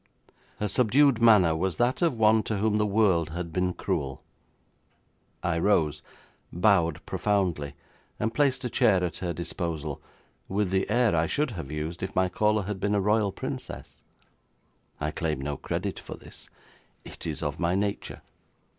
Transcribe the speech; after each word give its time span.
Her 0.59 0.67
subdued 0.67 1.21
manner 1.21 1.55
was 1.55 1.77
that 1.77 2.01
of 2.01 2.17
one 2.17 2.41
to 2.49 2.57
whom 2.57 2.77
the 2.77 2.87
world 2.87 3.29
had 3.29 3.53
been 3.53 3.71
cruel. 3.75 4.23
I 5.43 5.59
rose, 5.59 6.01
bowed 6.51 7.05
profoundly, 7.05 7.75
and 8.19 8.33
placed 8.33 8.65
a 8.65 8.69
chair 8.71 9.03
at 9.03 9.17
her 9.17 9.31
disposal, 9.31 10.01
with 10.47 10.71
the 10.71 10.89
air 10.89 11.15
I 11.15 11.27
should 11.27 11.51
have 11.51 11.71
used 11.71 12.01
if 12.01 12.15
my 12.15 12.29
caller 12.29 12.63
had 12.63 12.79
been 12.79 12.95
a 12.95 12.99
Royal 12.99 13.31
Princess. 13.31 13.99
I 14.99 15.11
claim 15.11 15.39
no 15.39 15.55
credit 15.55 15.99
for 15.99 16.15
this; 16.15 16.49
it 17.05 17.27
is 17.27 17.43
of 17.43 17.59
my 17.59 17.75
nature. 17.75 18.23